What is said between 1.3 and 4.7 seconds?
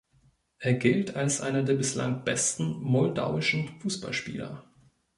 einer der bislang besten moldauischen Fußballspieler.